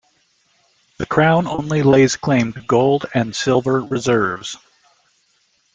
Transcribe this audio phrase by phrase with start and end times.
[0.97, 4.57] The crown only lays claim to gold and silver reserves.